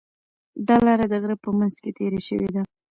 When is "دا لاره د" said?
0.67-1.13